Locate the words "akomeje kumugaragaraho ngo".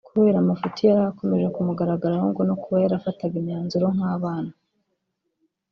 1.11-2.41